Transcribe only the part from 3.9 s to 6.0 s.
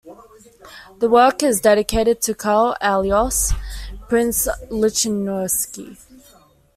Prince Lichnowsky.